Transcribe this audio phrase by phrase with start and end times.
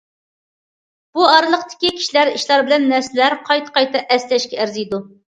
[1.17, 5.01] بۇ ئارىلىقتىكى كىشىلەر، ئىشلار، نەرسىلەر قايتا- قايتا ئەسلەشكە ئەرزىيدۇ.